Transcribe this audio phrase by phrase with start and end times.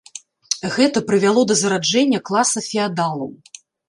[0.77, 3.31] Гэта прывяло да зараджэння класа феадалаў.